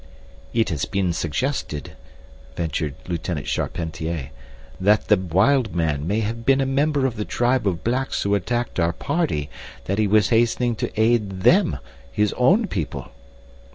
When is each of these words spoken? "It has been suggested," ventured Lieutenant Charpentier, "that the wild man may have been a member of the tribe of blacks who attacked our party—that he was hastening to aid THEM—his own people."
"It 0.51 0.69
has 0.69 0.85
been 0.85 1.13
suggested," 1.13 1.91
ventured 2.55 2.95
Lieutenant 3.07 3.45
Charpentier, 3.45 4.31
"that 4.79 5.09
the 5.09 5.15
wild 5.15 5.75
man 5.75 6.07
may 6.07 6.21
have 6.21 6.43
been 6.43 6.59
a 6.59 6.65
member 6.65 7.05
of 7.05 7.17
the 7.17 7.23
tribe 7.23 7.67
of 7.67 7.83
blacks 7.83 8.23
who 8.23 8.33
attacked 8.33 8.79
our 8.79 8.93
party—that 8.93 9.99
he 9.99 10.07
was 10.07 10.29
hastening 10.29 10.73
to 10.77 10.91
aid 10.99 11.41
THEM—his 11.43 12.33
own 12.33 12.65
people." 12.65 13.11